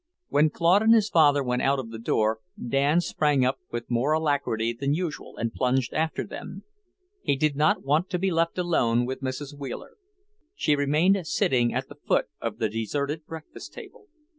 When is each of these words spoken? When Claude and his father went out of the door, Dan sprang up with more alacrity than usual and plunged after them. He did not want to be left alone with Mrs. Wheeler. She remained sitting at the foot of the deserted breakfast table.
When 0.29 0.49
Claude 0.49 0.81
and 0.81 0.95
his 0.95 1.09
father 1.11 1.43
went 1.43 1.61
out 1.61 1.77
of 1.77 1.91
the 1.91 1.99
door, 1.99 2.39
Dan 2.69 3.01
sprang 3.01 3.45
up 3.45 3.59
with 3.69 3.87
more 3.91 4.13
alacrity 4.13 4.73
than 4.73 4.95
usual 4.95 5.37
and 5.37 5.53
plunged 5.53 5.93
after 5.93 6.25
them. 6.25 6.63
He 7.21 7.35
did 7.35 7.55
not 7.55 7.83
want 7.83 8.09
to 8.09 8.17
be 8.17 8.31
left 8.31 8.57
alone 8.57 9.05
with 9.05 9.21
Mrs. 9.21 9.55
Wheeler. 9.55 9.97
She 10.55 10.75
remained 10.75 11.27
sitting 11.27 11.71
at 11.71 11.87
the 11.87 11.97
foot 12.07 12.25
of 12.41 12.57
the 12.57 12.67
deserted 12.67 13.27
breakfast 13.27 13.73
table. 13.75 14.07